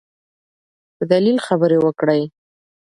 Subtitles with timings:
[0.95, 2.21] په دلیل خبرې وکړئ.